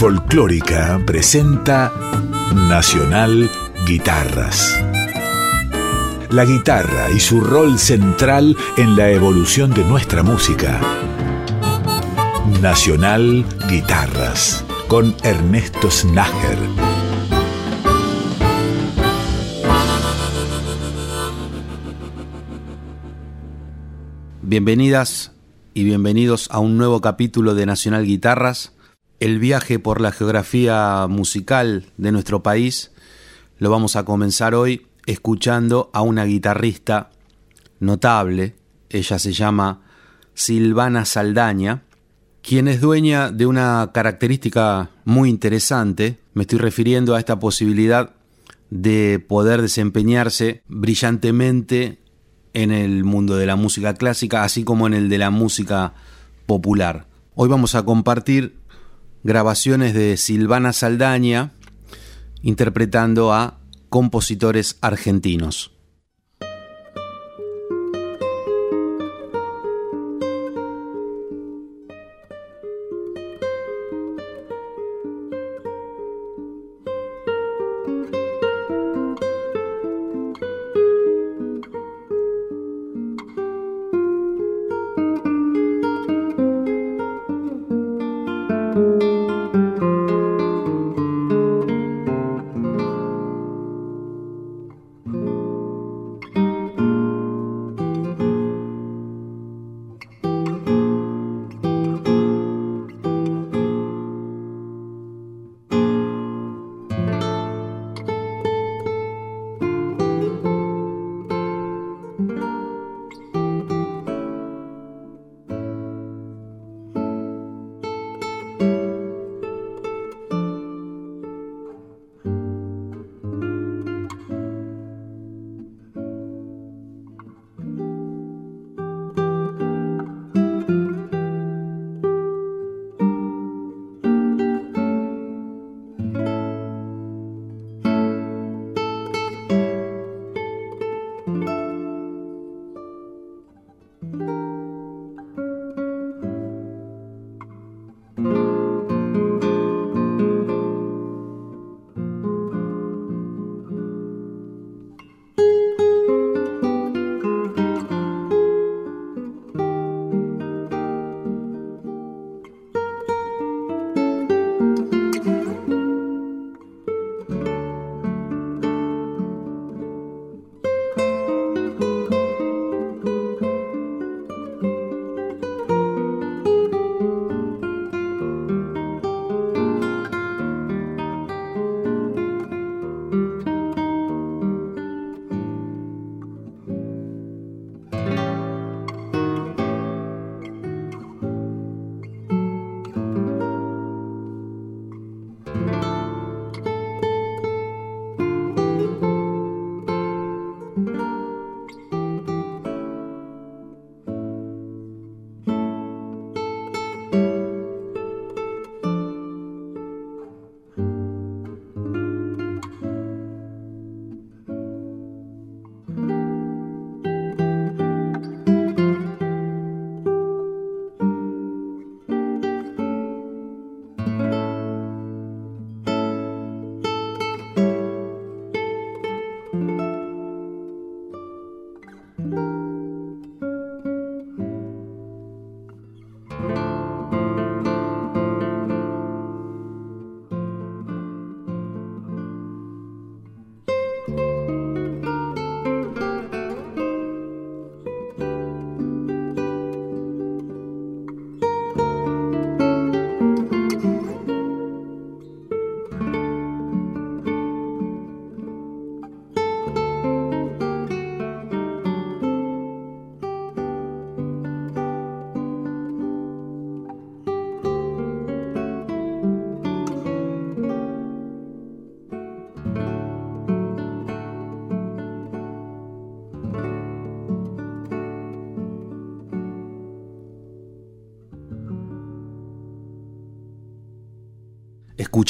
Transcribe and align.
Folclórica 0.00 0.98
presenta 1.04 1.92
Nacional 2.54 3.50
Guitarras. 3.86 4.82
La 6.30 6.46
guitarra 6.46 7.10
y 7.10 7.20
su 7.20 7.42
rol 7.42 7.78
central 7.78 8.56
en 8.78 8.96
la 8.96 9.10
evolución 9.10 9.74
de 9.74 9.84
nuestra 9.84 10.22
música. 10.22 10.80
Nacional 12.62 13.44
Guitarras 13.68 14.64
con 14.88 15.14
Ernesto 15.22 15.90
Snager. 15.90 16.58
Bienvenidas 24.40 25.32
y 25.74 25.84
bienvenidos 25.84 26.48
a 26.50 26.58
un 26.58 26.78
nuevo 26.78 27.02
capítulo 27.02 27.54
de 27.54 27.66
Nacional 27.66 28.06
Guitarras. 28.06 28.72
El 29.20 29.38
viaje 29.38 29.78
por 29.78 30.00
la 30.00 30.12
geografía 30.12 31.06
musical 31.06 31.84
de 31.98 32.10
nuestro 32.10 32.42
país 32.42 32.90
lo 33.58 33.68
vamos 33.68 33.94
a 33.96 34.06
comenzar 34.06 34.54
hoy 34.54 34.86
escuchando 35.04 35.90
a 35.92 36.00
una 36.00 36.24
guitarrista 36.24 37.10
notable. 37.80 38.54
Ella 38.88 39.18
se 39.18 39.34
llama 39.34 39.82
Silvana 40.32 41.04
Saldaña, 41.04 41.82
quien 42.40 42.66
es 42.66 42.80
dueña 42.80 43.30
de 43.30 43.44
una 43.44 43.90
característica 43.92 44.88
muy 45.04 45.28
interesante. 45.28 46.18
Me 46.32 46.44
estoy 46.44 46.58
refiriendo 46.58 47.14
a 47.14 47.18
esta 47.18 47.38
posibilidad 47.38 48.14
de 48.70 49.22
poder 49.28 49.60
desempeñarse 49.60 50.62
brillantemente 50.66 51.98
en 52.54 52.70
el 52.70 53.04
mundo 53.04 53.36
de 53.36 53.44
la 53.44 53.56
música 53.56 53.92
clásica, 53.92 54.44
así 54.44 54.64
como 54.64 54.86
en 54.86 54.94
el 54.94 55.10
de 55.10 55.18
la 55.18 55.28
música 55.28 55.92
popular. 56.46 57.06
Hoy 57.34 57.50
vamos 57.50 57.74
a 57.74 57.84
compartir 57.84 58.59
grabaciones 59.22 59.94
de 59.94 60.16
Silvana 60.16 60.72
Saldaña 60.72 61.52
interpretando 62.42 63.32
a 63.32 63.58
compositores 63.88 64.78
argentinos. 64.80 65.72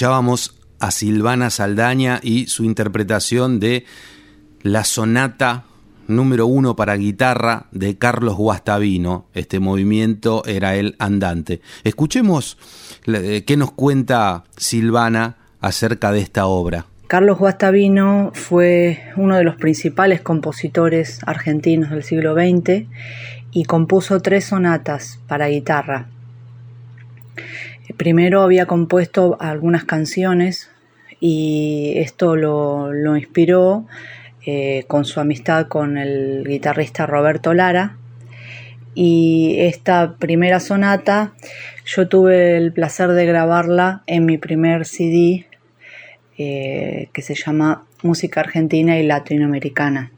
Escuchábamos 0.00 0.54
a 0.78 0.92
Silvana 0.92 1.50
Saldaña 1.50 2.20
y 2.22 2.46
su 2.46 2.64
interpretación 2.64 3.60
de 3.60 3.84
la 4.62 4.84
sonata 4.84 5.64
número 6.08 6.46
uno 6.46 6.74
para 6.74 6.96
guitarra 6.96 7.66
de 7.70 7.98
Carlos 7.98 8.36
Guastavino. 8.36 9.26
Este 9.34 9.60
movimiento 9.60 10.42
era 10.46 10.74
el 10.74 10.96
andante. 10.98 11.60
Escuchemos 11.84 12.56
eh, 13.08 13.44
qué 13.46 13.58
nos 13.58 13.72
cuenta 13.72 14.44
Silvana 14.56 15.36
acerca 15.60 16.12
de 16.12 16.20
esta 16.20 16.46
obra. 16.46 16.86
Carlos 17.06 17.36
Guastavino 17.38 18.30
fue 18.32 19.02
uno 19.16 19.36
de 19.36 19.44
los 19.44 19.56
principales 19.56 20.22
compositores 20.22 21.18
argentinos 21.26 21.90
del 21.90 22.04
siglo 22.04 22.32
XX 22.32 22.86
y 23.50 23.64
compuso 23.64 24.22
tres 24.22 24.46
sonatas 24.46 25.20
para 25.28 25.48
guitarra. 25.48 26.06
Primero 28.00 28.40
había 28.40 28.64
compuesto 28.64 29.36
algunas 29.40 29.84
canciones 29.84 30.70
y 31.20 31.92
esto 31.96 32.34
lo, 32.34 33.14
inspiró 33.14 33.84
eh, 34.46 34.84
con 34.88 35.04
su 35.04 35.20
amistad 35.20 35.66
con 35.66 35.98
el 35.98 36.42
guitarrista 36.48 37.04
Roberto 37.04 37.52
Lara. 37.52 37.98
Y 38.94 39.56
esta 39.58 40.14
primera 40.18 40.60
sonata 40.60 41.34
yo 41.84 42.08
tuve 42.08 42.56
el 42.56 42.72
placer 42.72 43.10
de 43.10 43.26
grabarla 43.26 44.02
en 44.06 44.24
mi 44.24 44.38
primer 44.38 44.86
CD 44.86 45.44
eh, 46.38 47.10
que 47.12 47.20
se 47.20 47.34
llama 47.34 47.84
Música 48.02 48.40
Argentina 48.40 48.98
y 48.98 49.06
Latinoamericana. 49.06 50.10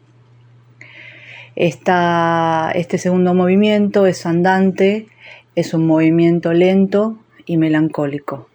este 1.56 2.98
segundo 2.98 3.34
movimiento 3.34 4.06
es 4.06 4.24
andante, 4.24 5.08
es 5.56 5.74
un 5.74 5.84
movimiento 5.84 6.52
lento 6.52 7.18
y 7.46 7.56
melancólico. 7.56 8.48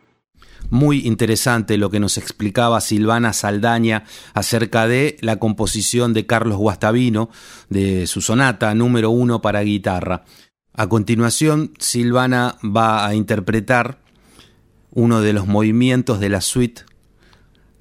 Muy 0.69 1.07
interesante 1.07 1.77
lo 1.77 1.89
que 1.89 1.99
nos 1.99 2.17
explicaba 2.17 2.81
Silvana 2.81 3.31
Saldaña 3.31 4.03
acerca 4.33 4.87
de 4.87 5.17
la 5.21 5.37
composición 5.37 6.13
de 6.13 6.25
Carlos 6.25 6.57
Guastavino, 6.57 7.29
de 7.69 8.05
su 8.05 8.21
sonata 8.21 8.73
número 8.75 9.09
uno 9.09 9.41
para 9.41 9.61
guitarra. 9.61 10.25
A 10.73 10.87
continuación, 10.87 11.71
Silvana 11.79 12.57
va 12.63 13.07
a 13.07 13.15
interpretar 13.15 13.99
uno 14.91 15.21
de 15.21 15.33
los 15.33 15.47
movimientos 15.47 16.19
de 16.19 16.29
la 16.29 16.41
suite 16.41 16.83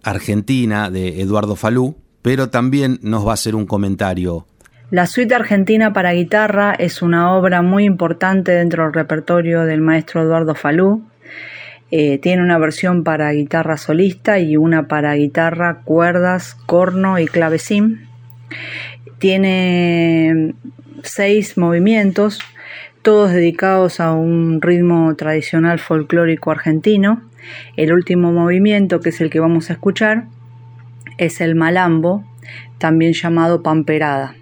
Argentina 0.03 0.91
de 0.91 1.21
Eduardo 1.21 1.57
Falú, 1.57 1.97
pero 2.23 2.51
también 2.51 3.01
nos 3.03 3.27
va 3.27 3.33
a 3.33 3.35
hacer 3.35 3.57
un 3.57 3.67
comentario. 3.67 4.47
La 4.91 5.07
suite 5.07 5.35
argentina 5.35 5.93
para 5.93 6.13
guitarra 6.13 6.73
es 6.73 7.03
una 7.03 7.35
obra 7.35 7.61
muy 7.63 7.85
importante 7.85 8.53
dentro 8.53 8.85
del 8.85 8.93
repertorio 8.93 9.65
del 9.65 9.81
maestro 9.81 10.23
Eduardo 10.23 10.55
Falú. 10.55 11.03
Eh, 11.91 12.19
tiene 12.19 12.43
una 12.43 12.59
versión 12.59 13.03
para 13.03 13.33
guitarra 13.33 13.77
solista 13.77 14.39
y 14.39 14.57
una 14.57 14.87
para 14.87 15.15
guitarra, 15.15 15.83
cuerdas, 15.85 16.55
corno 16.67 17.19
y 17.19 17.27
clavecín. 17.27 18.09
Tiene 19.19 20.55
seis 21.03 21.59
movimientos, 21.59 22.39
todos 23.03 23.33
dedicados 23.33 23.99
a 23.99 24.13
un 24.13 24.63
ritmo 24.63 25.15
tradicional 25.17 25.81
folclórico 25.81 26.51
argentino 26.53 27.23
el 27.77 27.93
último 27.93 28.33
movimiento, 28.33 29.01
que 29.01 29.11
es 29.11 29.21
el 29.21 29.31
que 29.31 29.41
vamos 29.41 29.71
a 29.71 29.75
escuchar, 29.75 30.25
es 31.19 31.41
el 31.41 31.55
malambo, 31.55 32.25
también 32.79 33.13
llamado 33.13 33.63
pamperada. 33.63 34.35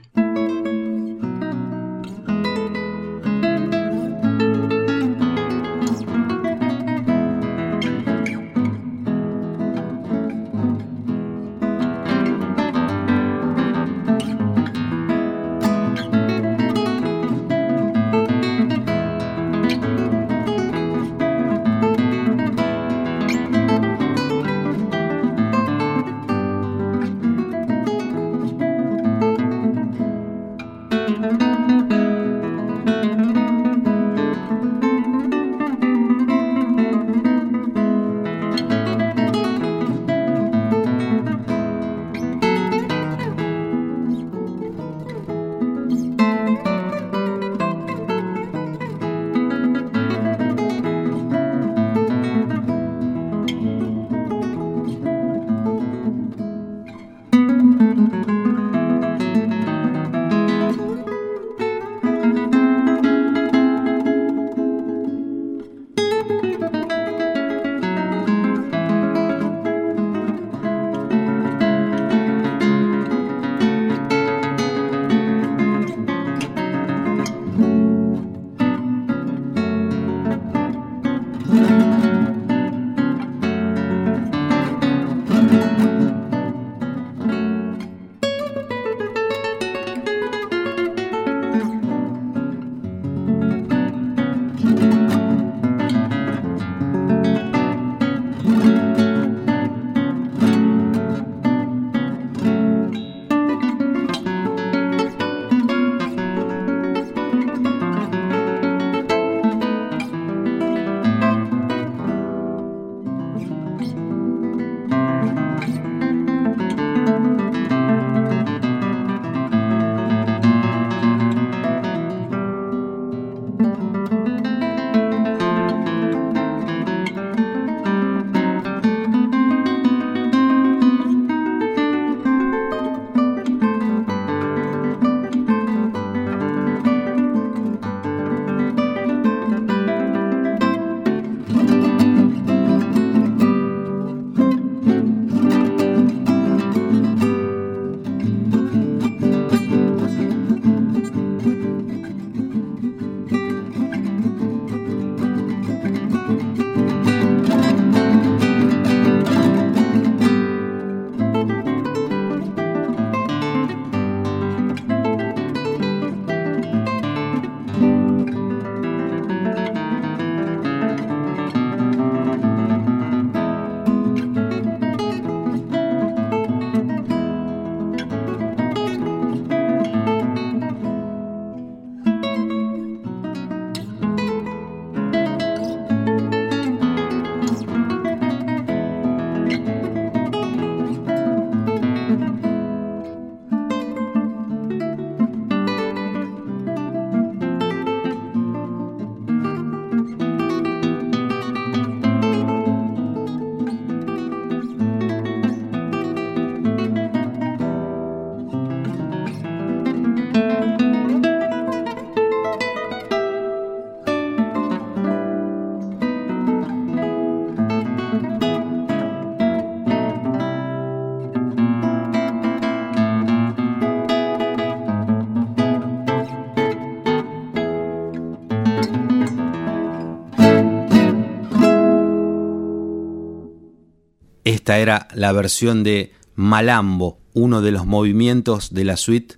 Esta 234.65 234.79
era 234.79 235.09
la 235.13 235.31
versión 235.33 235.85
de 235.85 236.15
Malambo, 236.37 237.19
uno 237.35 237.61
de 237.61 237.71
los 237.71 237.85
movimientos 237.85 238.73
de 238.73 238.85
la 238.85 238.97
suite 238.97 239.35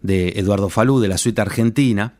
de 0.00 0.30
Eduardo 0.36 0.70
Falú, 0.70 1.00
de 1.00 1.08
la 1.08 1.18
suite 1.18 1.42
argentina. 1.42 2.14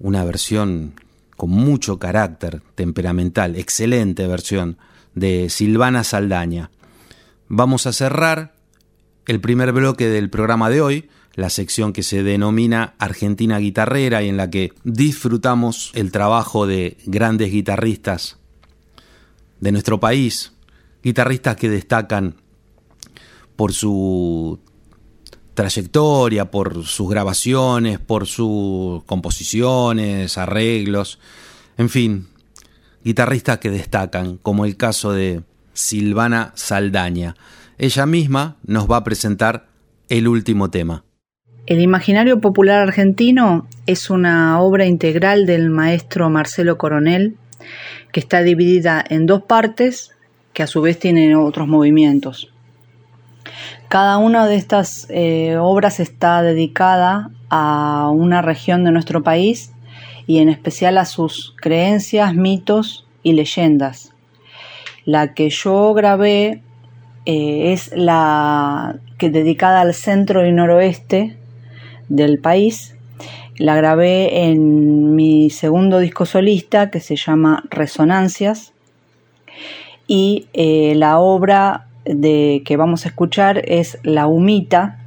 Una 0.00 0.24
versión 0.24 0.94
con 1.36 1.50
mucho 1.50 2.00
carácter 2.00 2.60
temperamental, 2.74 3.54
excelente 3.54 4.26
versión 4.26 4.76
de 5.14 5.48
Silvana 5.48 6.02
Saldaña. 6.02 6.72
Vamos 7.46 7.86
a 7.86 7.92
cerrar 7.92 8.56
el 9.26 9.40
primer 9.40 9.70
bloque 9.70 10.08
del 10.08 10.28
programa 10.28 10.70
de 10.70 10.80
hoy, 10.80 11.08
la 11.36 11.50
sección 11.50 11.92
que 11.92 12.02
se 12.02 12.24
denomina 12.24 12.94
Argentina 12.98 13.58
Guitarrera 13.58 14.24
y 14.24 14.28
en 14.28 14.36
la 14.36 14.50
que 14.50 14.72
disfrutamos 14.82 15.92
el 15.94 16.10
trabajo 16.10 16.66
de 16.66 16.96
grandes 17.06 17.52
guitarristas 17.52 18.38
de 19.60 19.70
nuestro 19.70 20.00
país, 20.00 20.53
guitarristas 21.04 21.56
que 21.56 21.68
destacan 21.68 22.34
por 23.56 23.72
su 23.72 24.58
trayectoria, 25.52 26.50
por 26.50 26.84
sus 26.84 27.08
grabaciones, 27.08 28.00
por 28.00 28.26
sus 28.26 29.04
composiciones, 29.04 30.36
arreglos, 30.38 31.20
en 31.78 31.88
fin, 31.88 32.26
guitarristas 33.04 33.58
que 33.58 33.70
destacan, 33.70 34.38
como 34.38 34.64
el 34.64 34.76
caso 34.76 35.12
de 35.12 35.42
Silvana 35.74 36.52
Saldaña. 36.56 37.36
Ella 37.78 38.06
misma 38.06 38.56
nos 38.64 38.90
va 38.90 38.96
a 38.96 39.04
presentar 39.04 39.68
el 40.08 40.26
último 40.26 40.70
tema. 40.70 41.04
El 41.66 41.80
Imaginario 41.80 42.40
Popular 42.40 42.80
Argentino 42.80 43.68
es 43.86 44.10
una 44.10 44.60
obra 44.60 44.86
integral 44.86 45.46
del 45.46 45.70
maestro 45.70 46.28
Marcelo 46.30 46.76
Coronel 46.76 47.36
que 48.12 48.20
está 48.20 48.42
dividida 48.42 49.04
en 49.08 49.26
dos 49.26 49.42
partes 49.42 50.13
que 50.54 50.62
a 50.62 50.66
su 50.66 50.80
vez 50.80 50.98
tienen 50.98 51.34
otros 51.34 51.68
movimientos. 51.68 52.50
Cada 53.88 54.16
una 54.16 54.46
de 54.46 54.56
estas 54.56 55.06
eh, 55.10 55.56
obras 55.58 56.00
está 56.00 56.42
dedicada 56.42 57.30
a 57.50 58.10
una 58.12 58.40
región 58.40 58.84
de 58.84 58.92
nuestro 58.92 59.22
país 59.22 59.72
y 60.26 60.38
en 60.38 60.48
especial 60.48 60.96
a 60.96 61.04
sus 61.04 61.54
creencias, 61.60 62.34
mitos 62.34 63.06
y 63.22 63.34
leyendas. 63.34 64.12
La 65.04 65.34
que 65.34 65.50
yo 65.50 65.92
grabé 65.92 66.62
eh, 67.26 67.72
es 67.72 67.92
la 67.94 68.96
que 69.18 69.28
dedicada 69.30 69.82
al 69.82 69.92
centro 69.92 70.46
y 70.46 70.52
noroeste 70.52 71.36
del 72.08 72.38
país. 72.38 72.96
La 73.56 73.76
grabé 73.76 74.46
en 74.46 75.14
mi 75.14 75.50
segundo 75.50 75.98
disco 75.98 76.26
solista 76.26 76.90
que 76.90 77.00
se 77.00 77.16
llama 77.16 77.64
Resonancias 77.70 78.72
y 80.06 80.48
eh, 80.52 80.94
la 80.96 81.18
obra 81.18 81.86
de 82.04 82.62
que 82.64 82.76
vamos 82.76 83.04
a 83.04 83.08
escuchar 83.08 83.62
es 83.64 83.98
La 84.02 84.26
Humita 84.26 84.98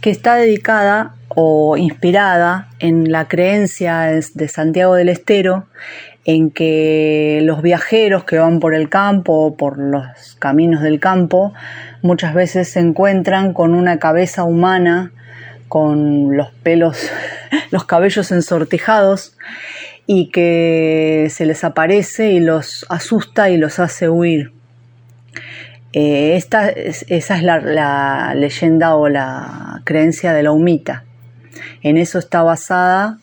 que 0.00 0.10
está 0.10 0.36
dedicada 0.36 1.14
o 1.28 1.76
inspirada 1.76 2.68
en 2.78 3.10
la 3.10 3.26
creencia 3.28 4.02
de 4.02 4.48
Santiago 4.48 4.94
del 4.94 5.08
Estero 5.08 5.66
en 6.24 6.50
que 6.50 7.40
los 7.42 7.62
viajeros 7.62 8.24
que 8.24 8.38
van 8.38 8.60
por 8.60 8.74
el 8.74 8.88
campo 8.88 9.32
o 9.32 9.56
por 9.56 9.78
los 9.78 10.36
caminos 10.38 10.82
del 10.82 11.00
campo 11.00 11.54
muchas 12.02 12.34
veces 12.34 12.68
se 12.68 12.80
encuentran 12.80 13.52
con 13.52 13.74
una 13.74 13.98
cabeza 13.98 14.44
humana 14.44 15.12
con 15.68 16.36
los 16.36 16.50
pelos, 16.62 17.10
los 17.70 17.84
cabellos 17.84 18.32
ensortijados 18.32 19.36
y 20.06 20.30
que 20.30 21.28
se 21.30 21.46
les 21.46 21.64
aparece 21.64 22.32
y 22.32 22.40
los 22.40 22.86
asusta 22.88 23.50
y 23.50 23.58
los 23.58 23.78
hace 23.78 24.08
huir. 24.08 24.52
Eh, 25.92 26.36
esta, 26.36 26.68
esa 26.68 27.36
es 27.36 27.42
la, 27.42 28.34
leyenda 28.34 28.94
o 28.96 29.08
la 29.08 29.82
creencia 29.84 30.32
de 30.32 30.42
la 30.42 30.52
humita. 30.52 31.04
En 31.82 31.96
eso 31.96 32.18
está 32.18 32.42
basada 32.42 33.18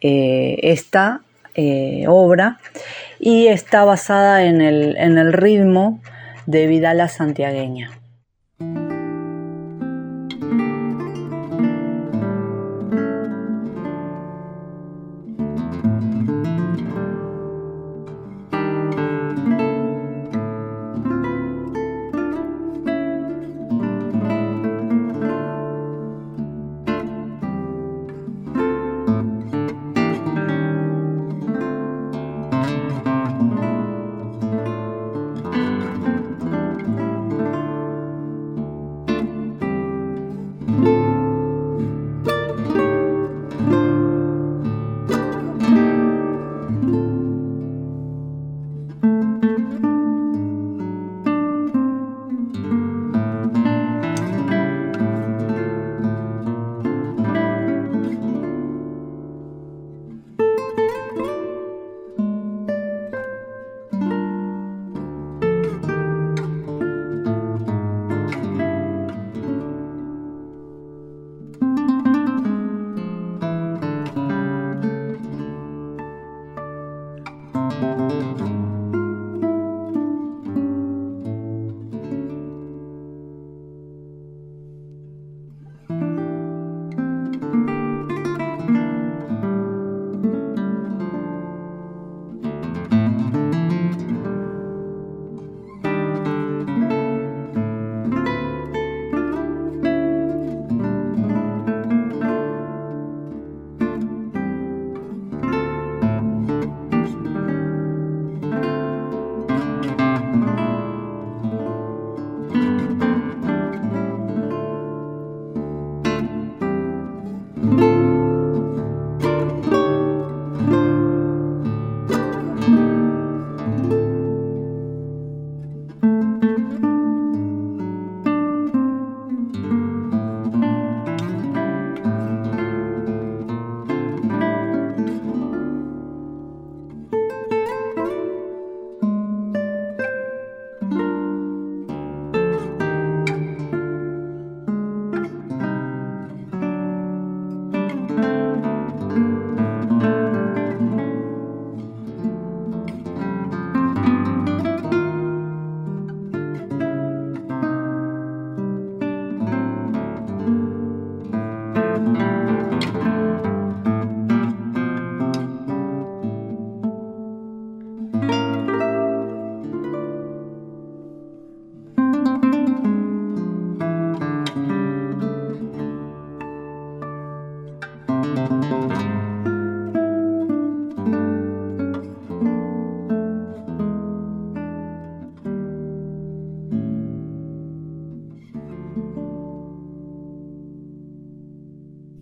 eh, 0.00 0.58
esta 0.62 1.22
eh, 1.54 2.04
obra 2.08 2.58
y 3.18 3.46
está 3.48 3.84
basada 3.84 4.44
en 4.44 4.60
el, 4.60 4.96
en 4.96 5.18
el 5.18 5.32
ritmo 5.32 6.00
de 6.46 6.66
Vidala 6.66 7.08
Santiagueña. 7.08 7.90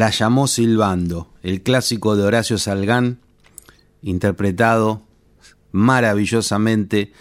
La 0.00 0.08
llamó 0.08 0.46
Silbando, 0.46 1.28
el 1.42 1.62
clásico 1.62 2.16
de 2.16 2.22
Horacio 2.22 2.56
Salgán, 2.56 3.18
interpretado 4.00 5.02
maravillosamente 5.72 7.12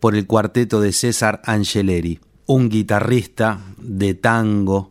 por 0.00 0.16
el 0.16 0.26
cuarteto 0.26 0.80
de 0.80 0.92
César 0.92 1.42
Angeleri, 1.44 2.18
un 2.46 2.70
guitarrista 2.70 3.60
de 3.78 4.14
tango 4.14 4.90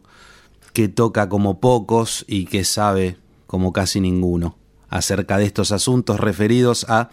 que 0.72 0.88
toca 0.88 1.28
como 1.28 1.60
pocos 1.60 2.24
y 2.30 2.46
que 2.46 2.64
sabe 2.64 3.18
como 3.46 3.74
casi 3.74 4.00
ninguno 4.00 4.56
acerca 4.88 5.38
de 5.38 5.44
estos 5.44 5.74
asuntos 5.74 6.22
referidos 6.22 6.86
a 6.88 7.10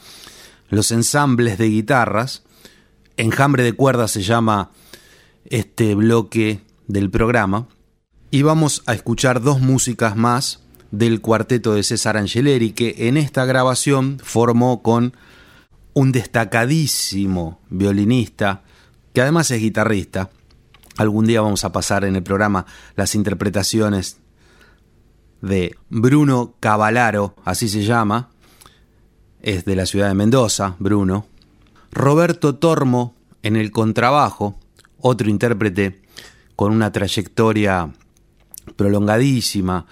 los 0.68 0.92
ensambles 0.92 1.58
de 1.58 1.70
guitarras. 1.70 2.44
Enjambre 3.16 3.64
de 3.64 3.72
cuerdas 3.72 4.12
se 4.12 4.22
llama 4.22 4.70
este 5.46 5.96
bloque 5.96 6.60
del 6.86 7.10
programa 7.10 7.66
y 8.30 8.42
vamos 8.42 8.82
a 8.86 8.94
escuchar 8.94 9.40
dos 9.40 9.60
músicas 9.60 10.16
más 10.16 10.60
del 10.90 11.20
cuarteto 11.20 11.74
de 11.74 11.82
César 11.82 12.16
Angeleri, 12.16 12.72
que 12.72 13.08
en 13.08 13.16
esta 13.16 13.44
grabación 13.44 14.18
formó 14.22 14.82
con 14.82 15.14
un 15.94 16.12
destacadísimo 16.12 17.60
violinista, 17.70 18.62
que 19.12 19.22
además 19.22 19.50
es 19.50 19.60
guitarrista. 19.60 20.30
Algún 20.96 21.26
día 21.26 21.40
vamos 21.40 21.64
a 21.64 21.72
pasar 21.72 22.04
en 22.04 22.16
el 22.16 22.22
programa 22.22 22.66
las 22.94 23.14
interpretaciones 23.14 24.18
de 25.40 25.76
Bruno 25.88 26.54
Cavalaro, 26.60 27.34
así 27.44 27.68
se 27.68 27.82
llama, 27.82 28.30
es 29.42 29.64
de 29.64 29.74
la 29.74 29.86
ciudad 29.86 30.08
de 30.08 30.14
Mendoza, 30.14 30.76
Bruno. 30.78 31.26
Roberto 31.90 32.54
Tormo 32.54 33.14
en 33.42 33.56
el 33.56 33.72
contrabajo, 33.72 34.58
otro 34.98 35.28
intérprete 35.28 36.02
con 36.54 36.72
una 36.72 36.92
trayectoria 36.92 37.90
prolongadísima. 38.80 39.84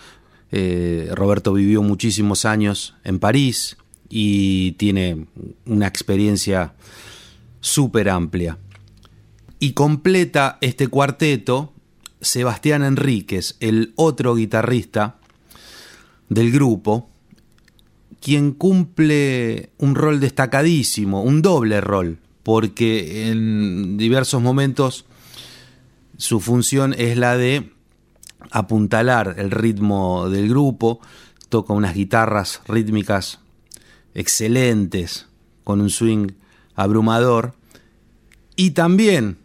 Eh, 0.50 1.10
Roberto 1.12 1.52
vivió 1.52 1.82
muchísimos 1.82 2.46
años 2.46 2.94
en 3.04 3.18
París 3.18 3.76
y 4.08 4.72
tiene 4.72 5.26
una 5.66 5.86
experiencia 5.86 6.72
súper 7.60 8.08
amplia. 8.08 8.56
Y 9.58 9.72
completa 9.72 10.56
este 10.62 10.88
cuarteto 10.88 11.74
Sebastián 12.22 12.82
Enríquez, 12.82 13.56
el 13.60 13.92
otro 13.94 14.34
guitarrista 14.34 15.18
del 16.30 16.50
grupo, 16.50 17.10
quien 18.22 18.52
cumple 18.52 19.68
un 19.76 19.96
rol 19.96 20.18
destacadísimo, 20.18 21.22
un 21.22 21.42
doble 21.42 21.82
rol, 21.82 22.20
porque 22.42 23.28
en 23.28 23.98
diversos 23.98 24.40
momentos 24.40 25.04
su 26.16 26.40
función 26.40 26.94
es 26.96 27.18
la 27.18 27.36
de 27.36 27.76
apuntalar 28.50 29.36
el 29.38 29.50
ritmo 29.50 30.28
del 30.28 30.48
grupo, 30.48 31.00
toca 31.48 31.72
unas 31.72 31.94
guitarras 31.94 32.60
rítmicas 32.66 33.40
excelentes, 34.14 35.26
con 35.64 35.80
un 35.80 35.90
swing 35.90 36.32
abrumador, 36.74 37.54
y 38.56 38.72
también, 38.72 39.38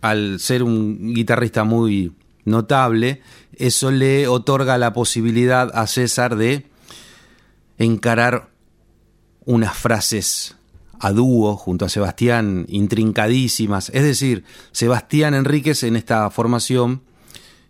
al 0.00 0.38
ser 0.38 0.62
un 0.62 1.12
guitarrista 1.14 1.64
muy 1.64 2.12
notable, 2.44 3.20
eso 3.56 3.90
le 3.90 4.28
otorga 4.28 4.78
la 4.78 4.92
posibilidad 4.92 5.70
a 5.74 5.86
César 5.86 6.36
de 6.36 6.66
encarar 7.78 8.50
unas 9.44 9.76
frases 9.76 10.56
a 11.00 11.12
dúo 11.12 11.56
junto 11.56 11.84
a 11.84 11.88
Sebastián 11.88 12.66
intrincadísimas. 12.68 13.90
Es 13.90 14.04
decir, 14.04 14.44
Sebastián 14.70 15.34
Enríquez 15.34 15.82
en 15.82 15.96
esta 15.96 16.30
formación 16.30 17.02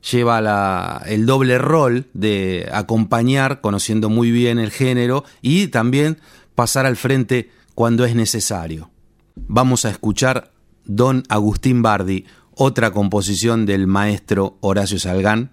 lleva 0.08 1.02
el 1.06 1.26
doble 1.26 1.58
rol 1.58 2.06
de 2.14 2.68
acompañar, 2.72 3.60
conociendo 3.60 4.08
muy 4.08 4.30
bien 4.30 4.58
el 4.58 4.70
género, 4.70 5.24
y 5.42 5.68
también 5.68 6.18
pasar 6.54 6.86
al 6.86 6.96
frente 6.96 7.50
cuando 7.74 8.04
es 8.04 8.14
necesario. 8.14 8.90
Vamos 9.34 9.84
a 9.84 9.90
escuchar 9.90 10.52
Don 10.84 11.22
Agustín 11.28 11.82
Bardi, 11.82 12.26
otra 12.54 12.90
composición 12.90 13.66
del 13.66 13.86
maestro 13.86 14.58
Horacio 14.60 14.98
Salgán, 14.98 15.52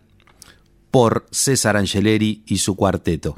por 0.91 1.25
César 1.31 1.77
Angeleri 1.77 2.43
y 2.45 2.57
su 2.57 2.75
cuarteto. 2.75 3.35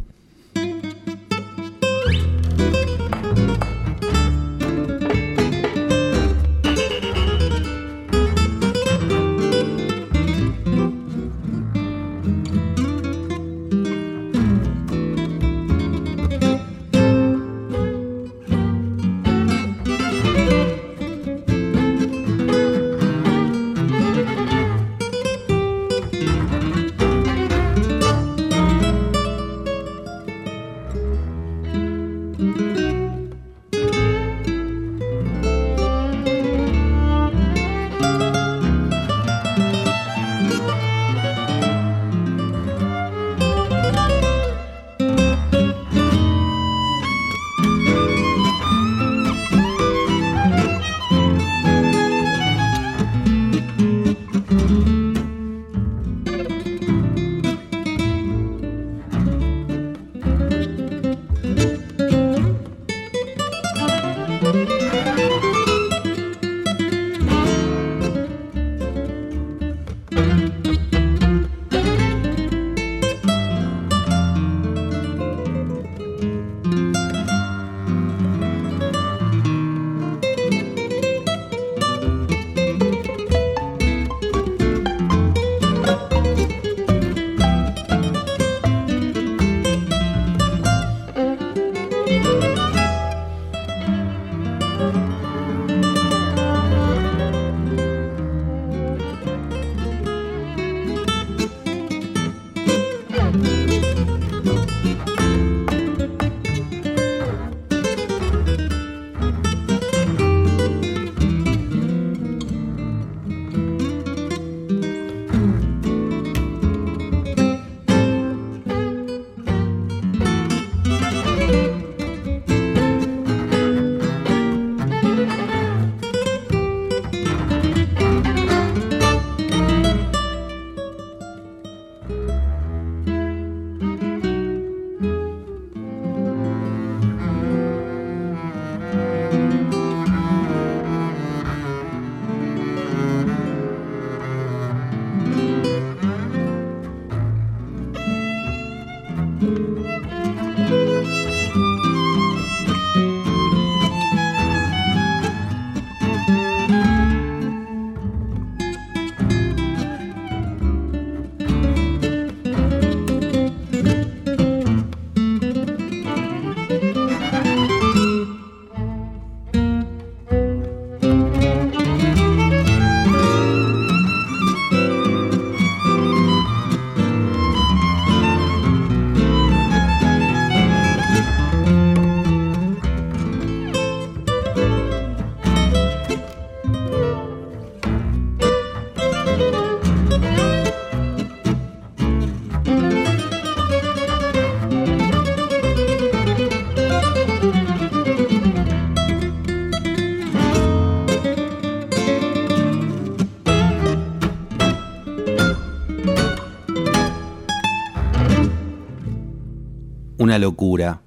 Una 210.30 210.38
locura 210.38 211.02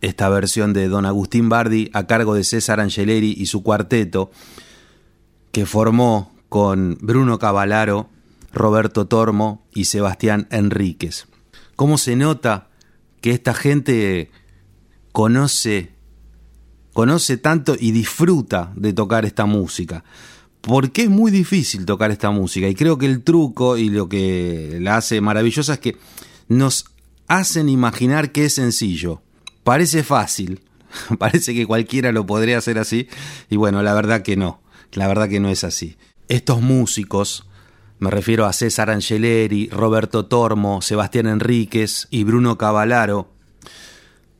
esta 0.00 0.30
versión 0.30 0.72
de 0.72 0.88
Don 0.88 1.04
Agustín 1.04 1.50
Bardi 1.50 1.90
a 1.92 2.06
cargo 2.06 2.34
de 2.34 2.44
César 2.44 2.80
Angeleri 2.80 3.34
y 3.36 3.44
su 3.44 3.62
cuarteto, 3.62 4.30
que 5.52 5.66
formó 5.66 6.32
con 6.48 6.96
Bruno 7.02 7.38
Cavalaro, 7.38 8.08
Roberto 8.54 9.06
Tormo 9.06 9.66
y 9.74 9.84
Sebastián 9.84 10.48
Enríquez. 10.50 11.26
¿Cómo 11.76 11.98
se 11.98 12.16
nota 12.16 12.70
que 13.20 13.32
esta 13.32 13.52
gente 13.52 14.30
conoce, 15.12 15.92
conoce 16.94 17.36
tanto 17.36 17.76
y 17.78 17.90
disfruta 17.90 18.72
de 18.76 18.94
tocar 18.94 19.26
esta 19.26 19.44
música? 19.44 20.04
Porque 20.62 21.02
es 21.02 21.10
muy 21.10 21.30
difícil 21.30 21.84
tocar 21.84 22.10
esta 22.10 22.30
música 22.30 22.66
y 22.66 22.74
creo 22.74 22.96
que 22.96 23.04
el 23.04 23.22
truco 23.22 23.76
y 23.76 23.90
lo 23.90 24.08
que 24.08 24.78
la 24.80 24.96
hace 24.96 25.20
maravillosa 25.20 25.74
es 25.74 25.80
que 25.80 25.98
nos 26.48 26.86
hacen 27.28 27.68
imaginar 27.68 28.32
que 28.32 28.46
es 28.46 28.54
sencillo. 28.54 29.22
Parece 29.62 30.02
fácil, 30.02 30.60
parece 31.18 31.54
que 31.54 31.66
cualquiera 31.66 32.12
lo 32.12 32.26
podría 32.26 32.58
hacer 32.58 32.78
así, 32.78 33.08
y 33.50 33.56
bueno, 33.56 33.82
la 33.82 33.94
verdad 33.94 34.22
que 34.22 34.36
no, 34.36 34.62
la 34.92 35.08
verdad 35.08 35.28
que 35.28 35.40
no 35.40 35.48
es 35.48 35.64
así. 35.64 35.96
Estos 36.28 36.62
músicos, 36.62 37.46
me 37.98 38.10
refiero 38.10 38.46
a 38.46 38.52
César 38.52 38.90
Angeleri, 38.90 39.68
Roberto 39.68 40.26
Tormo, 40.26 40.82
Sebastián 40.82 41.26
Enríquez 41.26 42.08
y 42.10 42.24
Bruno 42.24 42.58
Cavalaro, 42.58 43.32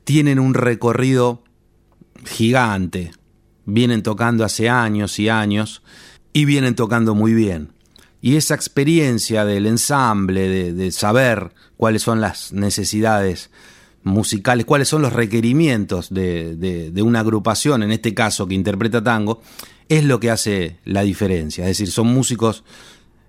tienen 0.05 0.39
un 0.39 0.55
recorrido 0.55 1.43
gigante. 2.25 3.13
Vienen 3.67 4.03
tocando 4.03 4.45
hace 4.45 4.69
años 4.69 5.19
y 5.19 5.29
años 5.29 5.83
y 6.33 6.45
vienen 6.45 6.75
tocando 6.75 7.15
muy 7.15 7.33
bien. 7.33 7.74
Y 8.25 8.37
esa 8.37 8.55
experiencia 8.55 9.45
del 9.45 9.67
ensamble, 9.67 10.73
de, 10.73 10.93
saber 10.93 11.53
cuáles 11.77 12.01
son 12.01 12.23
las 12.23 12.55
necesidades 12.55 13.51
musicales, 14.03 14.65
cuáles 14.65 14.89
son 14.89 15.03
los 15.03 15.13
requerimientos 15.13 16.09
de, 16.09 16.91
una 17.05 17.21
agrupación, 17.21 17.83
en 17.83 17.93
este 17.93 18.15
caso 18.15 18.49
que 18.49 18.55
interpreta 18.55 19.05
tango, 19.05 19.43
es 19.91 20.05
lo 20.05 20.21
que 20.21 20.31
hace 20.31 20.79
la 20.87 21.03
diferencia. 21.03 21.65
Es 21.65 21.77
decir, 21.77 21.91
son 21.91 22.15
músicos 22.15 22.65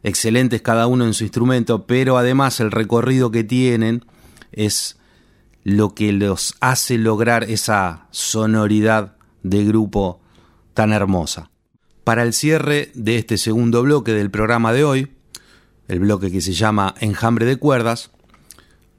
excelentes 0.02 0.62
cada 0.62 0.88
uno 0.88 1.04
en 1.04 1.14
su 1.14 1.26
instrumento, 1.26 1.86
pero 1.86 2.18
además 2.18 2.62
el 2.62 2.72
recorrido 2.72 3.32
que 3.32 3.44
tienen 3.44 4.06
es 4.54 4.96
lo 5.66 5.94
que 5.94 6.14
los 6.14 6.56
hace 6.62 6.98
lograr 6.98 7.44
esa 7.44 8.08
sonoridad 8.12 9.18
de 9.44 9.66
grupo 9.66 10.22
tan 10.74 10.94
hermosa. 10.94 11.52
Para 12.06 12.22
el 12.22 12.34
cierre 12.34 12.92
de 12.94 13.18
este 13.18 13.36
segundo 13.40 13.82
bloque 13.82 14.14
del 14.14 14.30
programa 14.30 14.72
de 14.74 14.84
hoy, 14.84 15.08
el 15.88 16.00
bloque 16.00 16.30
que 16.30 16.40
se 16.40 16.54
llama 16.54 16.94
Enjambre 17.00 17.48
de 17.48 17.58
Cuerdas, 17.58 18.12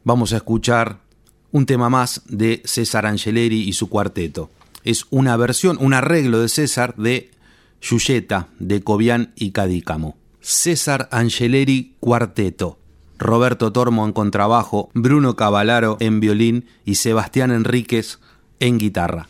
vamos 0.02 0.32
a 0.32 0.38
escuchar 0.38 0.98
un 1.52 1.66
tema 1.66 1.88
más 1.88 2.22
de 2.26 2.62
César 2.64 3.06
Angeleri 3.06 3.62
y 3.62 3.74
su 3.74 3.88
cuarteto. 3.88 4.50
Es 4.82 5.06
una 5.10 5.36
versión, 5.36 5.78
un 5.80 5.94
arreglo 5.94 6.40
de 6.40 6.48
César 6.48 6.96
de 6.96 7.30
Yuyeta, 7.80 8.48
de 8.58 8.82
Cobian 8.82 9.32
y 9.36 9.52
Cadícamo. 9.52 10.16
César 10.40 11.08
Angeleri 11.12 11.94
Cuarteto. 12.00 12.76
Roberto 13.18 13.70
Tormo 13.70 14.04
en 14.04 14.12
contrabajo, 14.12 14.90
Bruno 14.94 15.36
Cavalaro 15.36 15.96
en 16.00 16.18
violín 16.18 16.66
y 16.84 16.96
Sebastián 16.96 17.52
Enríquez 17.52 18.18
en 18.58 18.78
guitarra. 18.78 19.28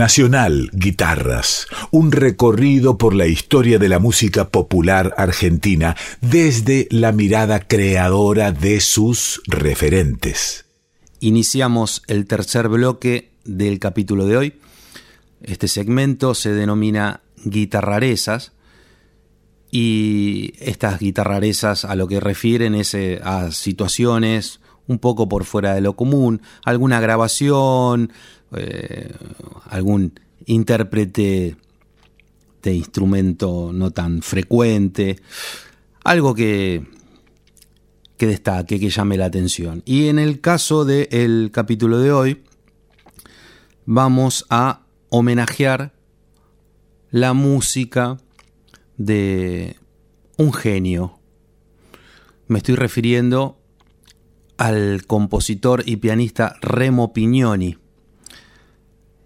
Nacional 0.00 0.70
Guitarras, 0.72 1.66
un 1.90 2.10
recorrido 2.10 2.96
por 2.96 3.14
la 3.14 3.26
historia 3.26 3.78
de 3.78 3.90
la 3.90 3.98
música 3.98 4.48
popular 4.48 5.12
argentina 5.18 5.94
desde 6.22 6.88
la 6.90 7.12
mirada 7.12 7.60
creadora 7.60 8.50
de 8.50 8.80
sus 8.80 9.42
referentes. 9.46 10.64
Iniciamos 11.20 12.02
el 12.06 12.26
tercer 12.26 12.70
bloque 12.70 13.32
del 13.44 13.78
capítulo 13.78 14.24
de 14.24 14.38
hoy. 14.38 14.54
Este 15.42 15.68
segmento 15.68 16.34
se 16.34 16.54
denomina 16.54 17.20
guitarrarezas 17.44 18.52
y 19.70 20.54
estas 20.60 20.98
guitarrarezas 20.98 21.84
a 21.84 21.94
lo 21.94 22.08
que 22.08 22.20
refieren 22.20 22.74
es 22.74 22.94
eh, 22.94 23.20
a 23.22 23.50
situaciones 23.50 24.59
un 24.90 24.98
poco 24.98 25.28
por 25.28 25.44
fuera 25.44 25.72
de 25.72 25.80
lo 25.80 25.94
común, 25.94 26.42
alguna 26.64 26.98
grabación, 27.00 28.12
eh, 28.56 29.14
algún 29.68 30.18
intérprete 30.46 31.56
de 32.60 32.74
instrumento 32.74 33.70
no 33.72 33.92
tan 33.92 34.20
frecuente, 34.20 35.20
algo 36.02 36.34
que, 36.34 36.84
que 38.16 38.26
destaque, 38.26 38.80
que 38.80 38.90
llame 38.90 39.16
la 39.16 39.26
atención. 39.26 39.84
Y 39.86 40.08
en 40.08 40.18
el 40.18 40.40
caso 40.40 40.84
del 40.84 41.50
capítulo 41.52 41.98
de 41.98 42.10
hoy, 42.10 42.42
vamos 43.86 44.44
a 44.50 44.80
homenajear 45.08 45.92
la 47.12 47.32
música 47.32 48.18
de 48.96 49.76
un 50.36 50.52
genio. 50.52 51.20
Me 52.48 52.58
estoy 52.58 52.74
refiriendo 52.74 53.59
al 54.60 55.06
compositor 55.06 55.84
y 55.86 55.96
pianista 55.96 56.54
Remo 56.60 57.14
Pignoni 57.14 57.78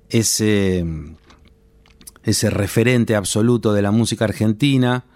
ese, 0.09 0.87
ese 2.23 2.51
referente 2.51 3.17
absoluto 3.17 3.73
de 3.73 3.83
la 3.83 3.91
música 3.91 4.27
argentina 4.27 5.07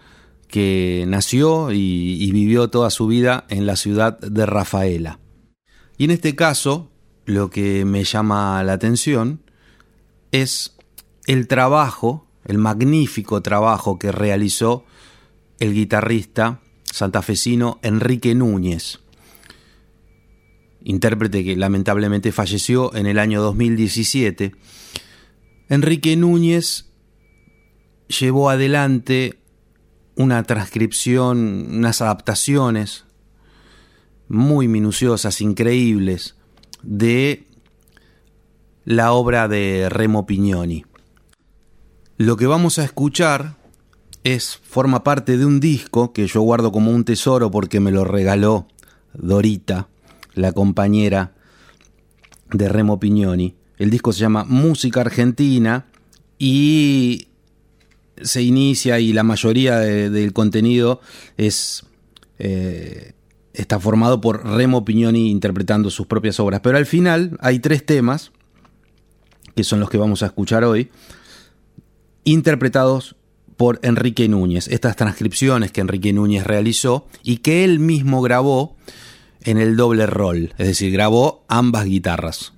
que 0.48 1.04
nació 1.06 1.70
y, 1.70 2.32
vivió 2.32 2.68
toda 2.68 2.90
su 2.90 3.06
vida 3.06 3.44
en 3.48 3.64
la 3.64 3.76
ciudad 3.76 4.18
de 4.18 4.44
Rafaela. 4.44 5.20
Y 5.98 6.06
en 6.06 6.10
este 6.10 6.34
caso, 6.34 6.90
lo 7.24 7.48
que 7.48 7.84
me 7.84 8.02
llama 8.02 8.60
la 8.64 8.72
atención 8.72 9.40
es 10.32 10.74
el 11.26 11.46
trabajo, 11.46 12.26
el 12.44 12.58
magnífico 12.58 13.40
trabajo 13.40 14.00
que 14.00 14.10
realizó 14.10 14.84
el 15.60 15.74
guitarrista 15.74 16.60
santafesino 16.82 17.78
Enrique 17.82 18.34
Núñez 18.34 18.98
intérprete 20.88 21.44
que 21.44 21.54
lamentablemente 21.54 22.32
falleció 22.32 22.94
en 22.94 23.06
el 23.06 23.18
año 23.18 23.42
2017, 23.42 24.54
Enrique 25.68 26.16
Núñez 26.16 26.86
llevó 28.08 28.48
adelante 28.48 29.38
una 30.16 30.42
transcripción, 30.44 31.66
unas 31.68 32.00
adaptaciones 32.00 33.04
muy 34.28 34.66
minuciosas, 34.66 35.42
increíbles, 35.42 36.36
de 36.82 37.46
la 38.86 39.12
obra 39.12 39.46
de 39.46 39.90
Remo 39.90 40.24
Pignoni. 40.24 40.86
Lo 42.16 42.38
que 42.38 42.46
vamos 42.46 42.78
a 42.78 42.84
escuchar 42.84 43.56
es 44.24 44.56
forma 44.56 45.04
parte 45.04 45.36
de 45.36 45.44
un 45.44 45.60
disco 45.60 46.14
que 46.14 46.26
yo 46.26 46.40
guardo 46.40 46.72
como 46.72 46.92
un 46.92 47.04
tesoro 47.04 47.50
porque 47.50 47.78
me 47.78 47.92
lo 47.92 48.04
regaló 48.04 48.68
Dorita, 49.12 49.88
la 50.38 50.52
compañera 50.52 51.32
de 52.52 52.68
Remo 52.68 52.98
Pignoni. 52.98 53.54
El 53.78 53.90
disco 53.90 54.12
se 54.12 54.20
llama 54.20 54.44
Música 54.44 55.00
Argentina 55.00 55.86
y 56.38 57.28
se 58.20 58.42
inicia 58.42 58.98
y 58.98 59.12
la 59.12 59.22
mayoría 59.22 59.78
del 59.78 60.32
contenido 60.32 61.00
es 61.36 61.84
eh, 62.38 63.12
está 63.52 63.80
formado 63.80 64.20
por 64.20 64.46
Remo 64.46 64.84
Pignoni 64.84 65.30
interpretando 65.30 65.90
sus 65.90 66.06
propias 66.06 66.40
obras. 66.40 66.60
Pero 66.62 66.78
al 66.78 66.86
final 66.86 67.36
hay 67.40 67.58
tres 67.58 67.84
temas 67.84 68.32
que 69.54 69.64
son 69.64 69.80
los 69.80 69.90
que 69.90 69.98
vamos 69.98 70.22
a 70.22 70.26
escuchar 70.26 70.62
hoy, 70.62 70.90
interpretados 72.22 73.16
por 73.56 73.80
Enrique 73.82 74.28
Núñez. 74.28 74.68
Estas 74.68 74.94
transcripciones 74.94 75.72
que 75.72 75.80
Enrique 75.80 76.12
Núñez 76.12 76.46
realizó 76.46 77.08
y 77.24 77.38
que 77.38 77.64
él 77.64 77.80
mismo 77.80 78.22
grabó 78.22 78.76
en 79.44 79.58
el 79.58 79.76
doble 79.76 80.06
rol, 80.06 80.54
es 80.58 80.66
decir, 80.66 80.92
grabó 80.92 81.44
ambas 81.48 81.84
guitarras. 81.84 82.52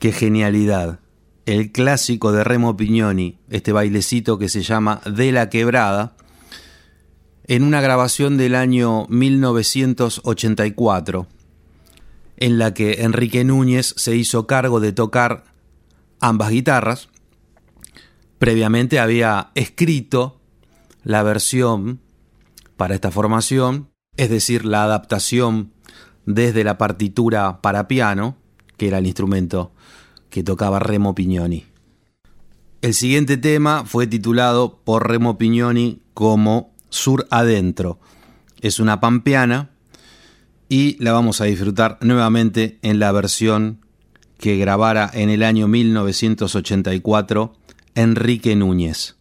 Qué 0.00 0.10
genialidad. 0.12 0.98
El 1.44 1.70
clásico 1.72 2.32
de 2.32 2.42
Remo 2.42 2.74
Pignoni, 2.74 3.38
este 3.50 3.72
bailecito 3.72 4.38
que 4.38 4.48
se 4.48 4.62
llama 4.62 5.02
De 5.04 5.30
la 5.30 5.50
Quebrada, 5.50 6.16
en 7.44 7.64
una 7.64 7.82
grabación 7.82 8.38
del 8.38 8.54
año 8.54 9.04
1984, 9.10 11.26
en 12.38 12.58
la 12.58 12.72
que 12.72 13.02
Enrique 13.02 13.44
Núñez 13.44 13.92
se 13.98 14.16
hizo 14.16 14.46
cargo 14.46 14.80
de 14.80 14.92
tocar 14.92 15.44
ambas 16.18 16.48
guitarras. 16.48 17.10
Previamente 18.38 19.00
había 19.00 19.50
escrito 19.54 20.40
la 21.02 21.22
versión 21.22 22.00
para 22.78 22.94
esta 22.94 23.10
formación, 23.10 23.90
es 24.16 24.30
decir, 24.30 24.64
la 24.64 24.84
adaptación 24.84 25.74
desde 26.24 26.64
la 26.64 26.78
partitura 26.78 27.60
para 27.60 27.86
piano, 27.86 28.39
que 28.80 28.88
era 28.88 28.96
el 28.96 29.06
instrumento 29.06 29.72
que 30.30 30.42
tocaba 30.42 30.78
Remo 30.78 31.14
Pignoni. 31.14 31.66
El 32.80 32.94
siguiente 32.94 33.36
tema 33.36 33.84
fue 33.84 34.06
titulado 34.06 34.80
por 34.84 35.06
Remo 35.06 35.36
Pignoni 35.36 36.00
como 36.14 36.72
Sur 36.88 37.26
Adentro. 37.30 38.00
Es 38.62 38.80
una 38.80 38.98
pampeana 38.98 39.68
y 40.70 40.96
la 40.98 41.12
vamos 41.12 41.42
a 41.42 41.44
disfrutar 41.44 41.98
nuevamente 42.00 42.78
en 42.80 43.00
la 43.00 43.12
versión 43.12 43.84
que 44.38 44.56
grabara 44.56 45.10
en 45.12 45.28
el 45.28 45.42
año 45.42 45.68
1984 45.68 47.52
Enrique 47.94 48.56
Núñez. 48.56 49.19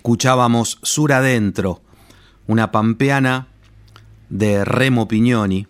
Escuchábamos 0.00 0.78
Sur 0.82 1.12
Adentro, 1.12 1.82
una 2.46 2.72
pampeana 2.72 3.48
de 4.30 4.64
Remo 4.64 5.06
Pignoni, 5.06 5.66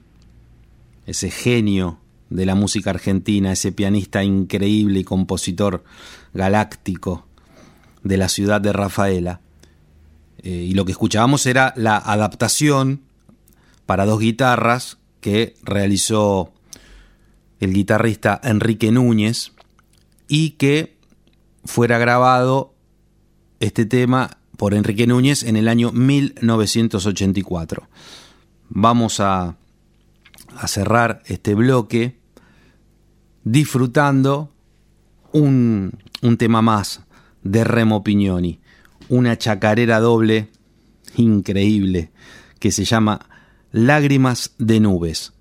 ese 1.04 1.32
genio 1.32 1.98
de 2.28 2.46
la 2.46 2.54
música 2.54 2.90
argentina, 2.90 3.50
ese 3.50 3.72
pianista 3.72 4.22
increíble 4.22 5.00
y 5.00 5.04
compositor 5.04 5.82
galáctico 6.32 7.26
de 8.04 8.18
la 8.18 8.28
ciudad 8.28 8.60
de 8.60 8.72
Rafaela. 8.72 9.40
Eh, 10.44 10.50
y 10.50 10.74
lo 10.74 10.84
que 10.84 10.92
escuchábamos 10.92 11.44
era 11.46 11.74
la 11.76 11.96
adaptación 11.96 13.00
para 13.84 14.06
dos 14.06 14.20
guitarras 14.20 14.98
que 15.20 15.56
realizó 15.64 16.52
el 17.58 17.72
guitarrista 17.72 18.40
Enrique 18.44 18.92
Núñez 18.92 19.50
y 20.28 20.50
que 20.50 20.96
fuera 21.64 21.98
grabado 21.98 22.74
este 23.60 23.84
tema 23.86 24.38
por 24.56 24.74
Enrique 24.74 25.06
Núñez 25.06 25.42
en 25.44 25.56
el 25.56 25.68
año 25.68 25.92
1984. 25.92 27.88
Vamos 28.68 29.20
a, 29.20 29.56
cerrar 30.66 31.22
este 31.26 31.54
bloque 31.54 32.18
disfrutando 33.44 34.52
un, 35.32 35.92
un 36.20 36.36
tema 36.36 36.60
más 36.60 37.02
de 37.42 37.64
Remo 37.64 38.02
Pignoni, 38.02 38.60
una 39.08 39.38
chacarera 39.38 40.00
doble 40.00 40.48
increíble 41.16 42.10
que 42.58 42.72
se 42.72 42.84
llama 42.84 43.26
Lágrimas 43.72 44.54
de 44.58 44.80
Nubes. 44.80 45.32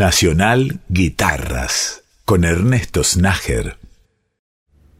Nacional 0.00 0.80
Guitarras 0.88 2.04
con 2.24 2.44
Ernesto 2.44 3.04
Snager. 3.04 3.76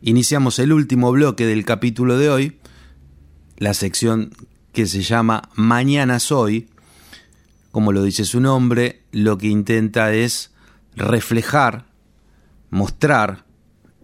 Iniciamos 0.03 0.59
el 0.59 0.75
último 0.75 1.11
bloque 1.11 1.47
del 1.47 1.65
capítulo 1.65 2.19
de 2.19 2.29
hoy, 2.29 2.59
la 3.57 3.73
sección 3.73 4.31
que 4.75 4.85
se 4.87 5.01
llama 5.01 5.49
Mañana 5.55 6.19
Soy. 6.21 6.69
Como 7.73 7.93
lo 7.93 8.03
dice 8.03 8.27
su 8.27 8.41
nombre, 8.41 9.01
lo 9.11 9.39
que 9.39 9.47
intenta 9.47 10.13
es 10.13 10.51
reflejar, 10.95 11.87
mostrar 12.69 13.47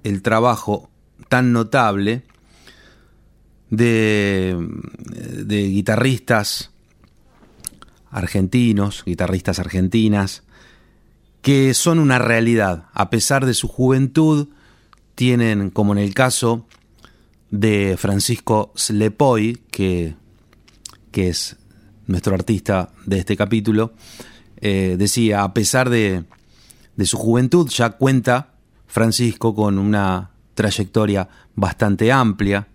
el 0.03 0.23
trabajo 0.23 0.89
tan 1.29 1.53
notable 1.53 2.23
de, 3.69 4.57
de 5.45 5.63
guitarristas 5.69 6.71
argentinos, 8.11 9.03
guitarristas 9.05 9.59
argentinas, 9.59 10.46
que 11.47 11.75
son 11.75 12.01
una 12.01 12.19
realidad. 12.19 12.87
A 12.93 13.09
pesar 13.09 13.47
de 13.47 13.55
su 13.55 13.69
juventud, 13.69 14.49
tienen, 15.15 15.71
como 15.71 15.93
en 15.93 15.99
el 15.99 16.13
caso 16.13 16.67
de 17.53 17.95
Francisco 17.97 18.73
Slepoy, 18.75 19.63
que, 19.71 20.17
que 21.13 21.29
es 21.29 21.55
nuestro 22.09 22.35
artista 22.35 22.91
de 23.05 23.21
este 23.21 23.37
capítulo, 23.37 23.93
eh, 24.61 24.97
decía, 24.99 25.45
a 25.45 25.55
pesar 25.55 25.89
de, 25.89 26.25
de 26.97 27.07
su 27.07 27.17
juventud, 27.17 27.69
ya 27.69 27.91
cuenta 27.91 28.55
Francisco 28.89 29.55
con 29.55 29.79
una 29.79 30.31
trayectoria 30.55 31.29
bastante 31.55 32.11
amplia, 32.11 32.67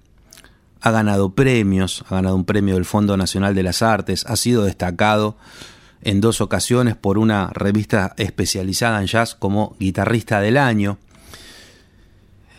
ha 0.79 0.91
ganado 0.91 1.35
premios, 1.35 2.05
ha 2.07 2.15
ganado 2.15 2.37
un 2.37 2.45
premio 2.45 2.75
del 2.75 2.85
Fondo 2.85 3.17
Nacional 3.17 3.53
de 3.53 3.63
las 3.63 3.81
Artes, 3.81 4.25
ha 4.27 4.37
sido 4.37 4.63
destacado 4.63 5.35
en 6.01 6.21
dos 6.21 6.41
ocasiones 6.41 6.95
por 6.95 7.17
una 7.17 7.49
revista 7.53 8.13
especializada 8.17 9.01
en 9.01 9.07
jazz 9.07 9.35
como 9.35 9.75
guitarrista 9.79 10.41
del 10.41 10.57
año. 10.57 10.97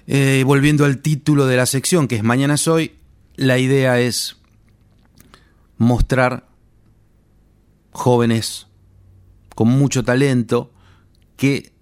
Eh, 0.07 0.43
volviendo 0.47 0.85
al 0.85 0.99
título 0.99 1.47
de 1.47 1.57
la 1.57 1.67
sección, 1.67 2.09
que 2.09 2.17
es 2.17 2.23
Mañana 2.23 2.57
Soy, 2.57 2.97
la 3.37 3.59
idea 3.59 4.01
es 4.01 4.37
mostrar 5.79 6.49
jóvenes 7.93 8.67
con 9.55 9.69
mucho 9.69 10.05
talento 10.05 10.73
que 11.37 11.73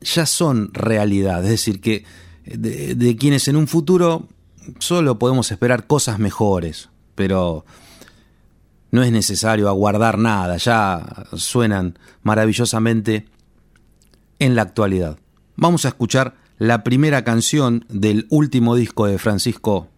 ya 0.00 0.26
son 0.26 0.72
realidad, 0.74 1.42
es 1.44 1.50
decir, 1.50 1.80
que 1.80 2.04
de, 2.44 3.16
quienes 3.16 3.48
en 3.48 3.56
un 3.56 3.66
futuro 3.66 4.28
solo 4.78 5.18
podemos 5.18 5.50
esperar 5.50 5.86
cosas 5.86 6.18
mejores, 6.18 6.90
pero 7.14 7.64
no 8.94 9.02
es 9.02 9.10
necesario 9.10 9.68
aguardar 9.68 10.18
nada, 10.18 10.56
ya 10.56 11.26
suenan 11.32 11.98
maravillosamente 12.22 13.26
en 14.38 14.54
la 14.54 14.62
actualidad. 14.62 15.18
Vamos 15.56 15.84
a 15.84 15.88
escuchar 15.88 16.36
la 16.58 16.84
primera 16.84 17.24
canción 17.24 17.86
del 17.88 18.28
último 18.30 18.76
disco 18.76 19.06
de 19.06 19.18
Francisco 19.18 19.88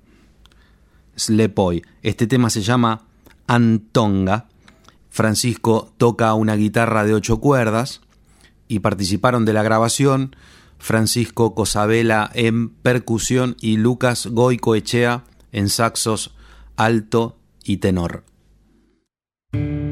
Slepoy. 1.14 1.84
Este 2.02 2.26
tema 2.26 2.48
se 2.48 2.62
llama 2.62 3.02
Antonga. 3.46 4.48
Francisco 5.10 5.92
toca 5.98 6.32
una 6.32 6.56
guitarra 6.56 7.04
de 7.04 7.12
ocho 7.12 7.36
cuerdas 7.38 8.00
y 8.66 8.78
participaron 8.78 9.44
de 9.44 9.52
la 9.52 9.62
grabación 9.62 10.34
Francisco 10.78 11.54
Cosabela 11.54 12.30
en 12.32 12.70
percusión 12.70 13.56
y 13.60 13.76
Lucas 13.76 14.26
Goicoechea 14.26 15.24
en 15.52 15.68
saxos 15.68 16.34
alto 16.76 17.36
y 17.62 17.76
tenor. 17.76 18.24
Thank 19.56 19.80
you. 19.80 19.85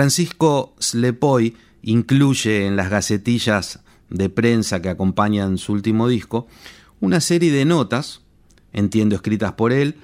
Francisco 0.00 0.74
Slepoy 0.78 1.58
incluye 1.82 2.66
en 2.66 2.74
las 2.74 2.88
gacetillas 2.88 3.80
de 4.08 4.30
prensa 4.30 4.80
que 4.80 4.88
acompañan 4.88 5.58
su 5.58 5.74
último 5.74 6.08
disco 6.08 6.46
una 7.00 7.20
serie 7.20 7.52
de 7.52 7.66
notas, 7.66 8.22
entiendo 8.72 9.14
escritas 9.14 9.52
por 9.52 9.74
él, 9.74 9.96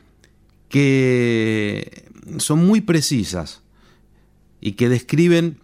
que 0.69 2.11
son 2.37 2.67
muy 2.67 2.83
precisas 2.83 3.63
y 4.61 4.73
que 4.73 4.91
describen 4.91 5.61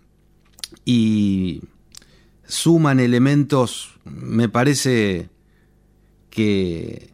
y 0.86 1.64
suman 2.46 3.00
elementos, 3.00 3.98
me 4.06 4.48
parece 4.48 5.28
que 6.30 7.12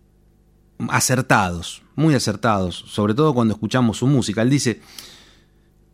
acertados, 0.89 1.83
muy 1.97 2.15
acertados, 2.15 2.77
sobre 2.87 3.15
todo 3.15 3.35
cuando 3.35 3.55
escuchamos 3.55 3.99
su 3.99 4.07
música. 4.07 4.43
Él 4.43 4.51
dice, 4.51 4.81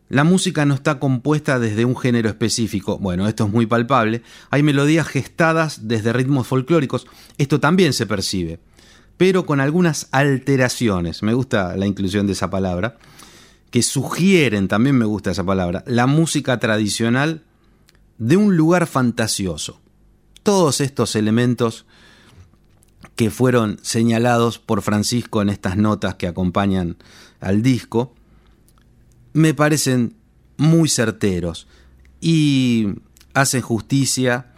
la 0.07 0.23
música 0.23 0.65
no 0.65 0.75
está 0.75 0.99
compuesta 0.99 1.57
desde 1.57 1.83
un 1.83 1.97
género 1.97 2.29
específico. 2.29 2.99
Bueno, 2.99 3.27
esto 3.27 3.45
es 3.45 3.51
muy 3.51 3.65
palpable. 3.65 4.21
Hay 4.51 4.61
melodías 4.61 5.07
gestadas 5.07 5.87
desde 5.87 6.13
ritmos 6.13 6.47
folclóricos. 6.47 7.07
Esto 7.37 7.59
también 7.59 7.93
se 7.93 8.05
percibe. 8.05 8.59
Pero 9.17 9.45
con 9.45 9.59
algunas 9.59 10.07
alteraciones. 10.11 11.23
Me 11.23 11.33
gusta 11.33 11.75
la 11.75 11.87
inclusión 11.87 12.27
de 12.27 12.33
esa 12.33 12.51
palabra. 12.51 12.97
Que 13.71 13.81
sugieren, 13.81 14.67
también 14.67 14.95
me 14.97 15.05
gusta 15.05 15.31
esa 15.31 15.43
palabra, 15.43 15.83
la 15.87 16.05
música 16.05 16.59
tradicional 16.59 17.43
de 18.17 18.37
un 18.37 18.55
lugar 18.55 18.87
fantasioso. 18.87 19.81
Todos 20.43 20.79
estos 20.79 21.15
elementos 21.15 21.85
que 23.15 23.31
fueron 23.31 23.79
señalados 23.81 24.59
por 24.59 24.81
Francisco 24.81 25.41
en 25.41 25.49
estas 25.49 25.77
notas 25.77 26.15
que 26.15 26.27
acompañan 26.27 26.97
al 27.41 27.63
disco 27.63 28.13
me 29.35 29.53
parecen 29.53 30.15
muy 30.57 30.87
certeros 30.87 31.67
y 32.21 32.87
hacen 33.33 33.61
justicia 33.61 34.53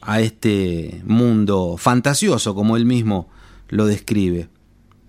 a 0.00 0.20
este 0.20 1.02
mundo 1.04 1.76
fantasioso, 1.76 2.54
como 2.54 2.76
él 2.76 2.86
mismo 2.86 3.28
lo 3.68 3.86
describe. 3.86 4.48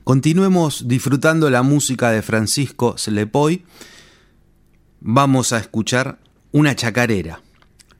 Continuemos 0.03 0.87
disfrutando 0.87 1.51
la 1.51 1.61
música 1.61 2.09
de 2.09 2.23
Francisco 2.23 2.97
Slepoy. 2.97 3.63
Vamos 4.99 5.53
a 5.53 5.59
escuchar 5.59 6.17
una 6.51 6.75
chacarera. 6.75 7.41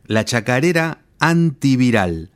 La 0.08 0.26
chacarera 0.26 1.04
antiviral. 1.20 2.32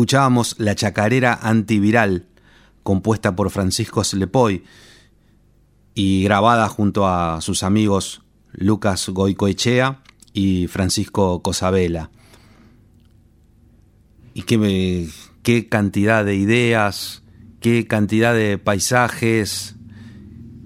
Escuchábamos 0.00 0.54
La 0.56 0.74
Chacarera 0.74 1.38
Antiviral, 1.42 2.24
compuesta 2.82 3.36
por 3.36 3.50
Francisco 3.50 4.02
Slepoy 4.02 4.64
y 5.94 6.24
grabada 6.24 6.70
junto 6.70 7.06
a 7.06 7.42
sus 7.42 7.62
amigos 7.62 8.22
Lucas 8.50 9.10
Goicoechea 9.10 10.00
y 10.32 10.68
Francisco 10.68 11.42
Cosabela. 11.42 12.10
y 14.32 14.44
qué, 14.44 15.06
qué 15.42 15.68
cantidad 15.68 16.24
de 16.24 16.34
ideas, 16.34 17.22
qué 17.60 17.86
cantidad 17.86 18.32
de 18.32 18.56
paisajes, 18.56 19.76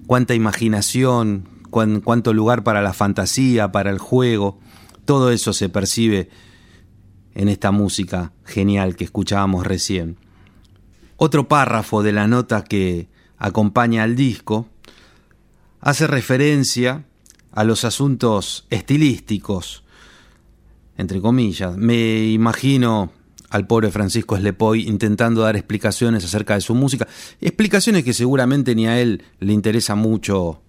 cuánta 0.06 0.34
imaginación, 0.34 1.48
cuánto 1.72 2.32
lugar 2.32 2.62
para 2.62 2.82
la 2.82 2.92
fantasía, 2.92 3.72
para 3.72 3.90
el 3.90 3.98
juego. 3.98 4.60
Todo 5.04 5.32
eso 5.32 5.52
se 5.52 5.68
percibe 5.68 6.30
en 7.34 7.48
esta 7.48 7.70
música 7.70 8.32
genial 8.44 8.96
que 8.96 9.04
escuchábamos 9.04 9.66
recién. 9.66 10.16
Otro 11.16 11.48
párrafo 11.48 12.02
de 12.02 12.12
la 12.12 12.26
nota 12.26 12.64
que 12.64 13.08
acompaña 13.38 14.02
al 14.02 14.16
disco 14.16 14.68
hace 15.80 16.06
referencia 16.06 17.04
a 17.52 17.64
los 17.64 17.84
asuntos 17.84 18.66
estilísticos, 18.70 19.84
entre 20.96 21.20
comillas. 21.20 21.76
Me 21.76 22.26
imagino 22.26 23.12
al 23.50 23.66
pobre 23.66 23.90
Francisco 23.90 24.36
Slepoy 24.36 24.88
intentando 24.88 25.42
dar 25.42 25.56
explicaciones 25.56 26.24
acerca 26.24 26.54
de 26.54 26.60
su 26.60 26.74
música, 26.74 27.06
explicaciones 27.40 28.02
que 28.02 28.12
seguramente 28.12 28.74
ni 28.74 28.86
a 28.86 29.00
él 29.00 29.22
le 29.38 29.52
interesa 29.52 29.94
mucho 29.94 30.60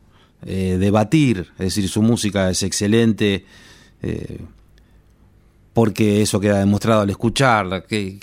eh, 0.45 0.77
debatir, 0.79 1.47
es 1.53 1.65
decir, 1.75 1.89
su 1.89 2.03
música 2.03 2.51
es 2.51 2.61
excelente, 2.61 3.45
eh, 4.03 4.39
porque 5.75 6.21
eso 6.21 6.39
queda 6.39 6.59
demostrado 6.59 7.01
al 7.01 7.09
escucharla, 7.09 7.83
qué, 7.83 8.17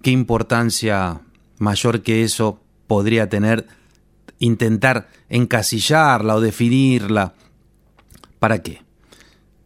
qué 0.00 0.10
importancia 0.12 1.20
mayor 1.58 2.02
que 2.02 2.22
eso 2.22 2.60
podría 2.86 3.28
tener 3.28 3.66
intentar 4.38 5.08
encasillarla 5.28 6.36
o 6.36 6.40
definirla. 6.40 7.34
¿Para 8.38 8.62
qué? 8.62 8.82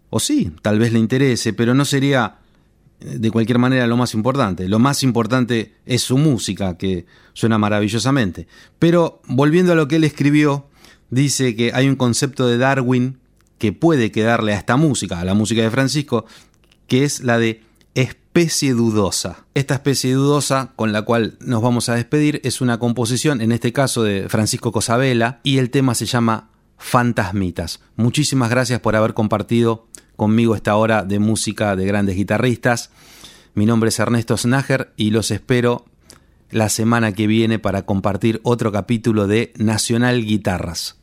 O 0.08 0.20
sí, 0.20 0.52
tal 0.62 0.78
vez 0.78 0.94
le 0.94 1.00
interese, 1.00 1.52
pero 1.52 1.74
no 1.74 1.84
sería 1.84 2.36
eh, 2.98 3.18
de 3.18 3.30
cualquier 3.30 3.58
manera 3.58 3.86
lo 3.86 3.98
más 3.98 4.14
importante. 4.14 4.66
Lo 4.66 4.78
más 4.78 5.02
importante 5.02 5.74
es 5.84 6.00
su 6.00 6.16
música, 6.16 6.78
que 6.78 7.04
suena 7.34 7.58
maravillosamente. 7.58 8.46
Pero 8.78 9.20
volviendo 9.26 9.72
a 9.72 9.74
lo 9.74 9.86
que 9.86 9.96
él 9.96 10.04
escribió, 10.04 10.66
dice 11.10 11.54
que 11.54 11.72
hay 11.74 11.88
un 11.90 11.96
concepto 11.96 12.46
de 12.46 12.56
Darwin 12.56 13.18
que 13.58 13.72
puede 13.74 14.10
quedarle 14.10 14.54
a 14.54 14.56
esta 14.56 14.78
música, 14.78 15.20
a 15.20 15.26
la 15.26 15.34
música 15.34 15.60
de 15.60 15.70
Francisco, 15.70 16.24
que 16.86 17.04
es 17.04 17.20
la 17.22 17.38
de 17.38 17.62
especie 17.94 18.72
dudosa. 18.72 19.44
Esta 19.54 19.74
especie 19.74 20.14
dudosa 20.14 20.72
con 20.76 20.92
la 20.92 21.02
cual 21.02 21.36
nos 21.40 21.62
vamos 21.62 21.88
a 21.88 21.94
despedir 21.94 22.40
es 22.44 22.60
una 22.60 22.78
composición, 22.78 23.40
en 23.40 23.52
este 23.52 23.72
caso 23.72 24.02
de 24.02 24.28
Francisco 24.28 24.72
Cosabela, 24.72 25.40
y 25.42 25.58
el 25.58 25.70
tema 25.70 25.94
se 25.94 26.06
llama 26.06 26.48
Fantasmitas. 26.78 27.80
Muchísimas 27.96 28.50
gracias 28.50 28.80
por 28.80 28.96
haber 28.96 29.14
compartido 29.14 29.86
conmigo 30.16 30.54
esta 30.54 30.76
hora 30.76 31.04
de 31.04 31.18
música 31.18 31.76
de 31.76 31.84
grandes 31.84 32.16
guitarristas. 32.16 32.90
Mi 33.54 33.66
nombre 33.66 33.88
es 33.88 33.98
Ernesto 33.98 34.36
Snager 34.36 34.92
y 34.96 35.10
los 35.10 35.30
espero 35.30 35.84
la 36.50 36.68
semana 36.68 37.12
que 37.12 37.26
viene 37.26 37.58
para 37.58 37.82
compartir 37.82 38.40
otro 38.44 38.72
capítulo 38.72 39.26
de 39.26 39.52
Nacional 39.56 40.24
Guitarras. 40.24 41.01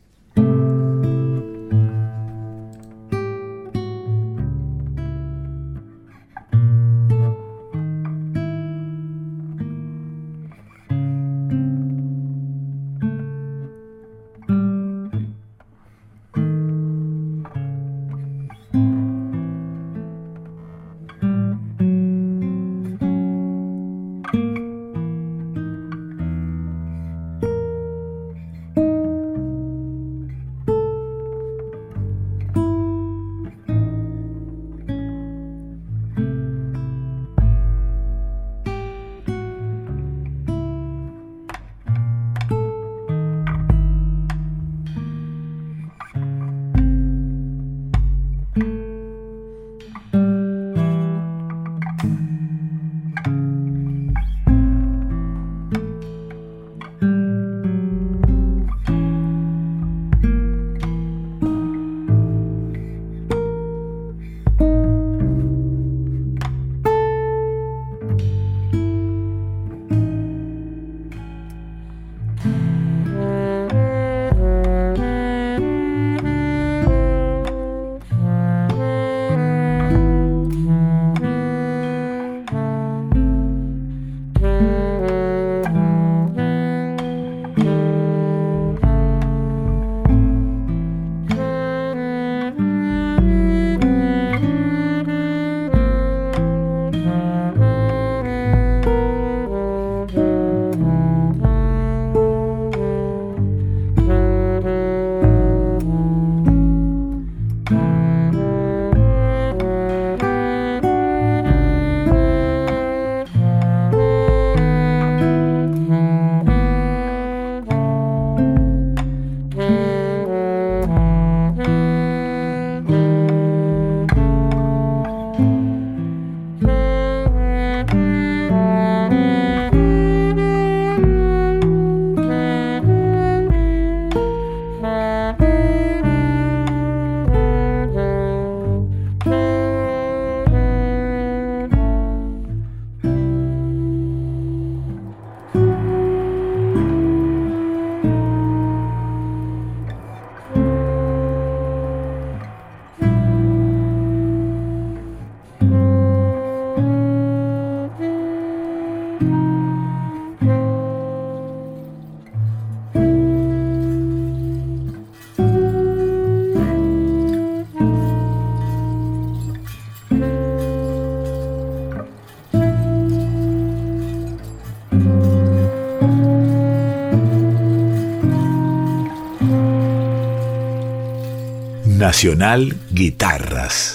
Nacional 182.19 182.75
Guitarras. 182.91 183.79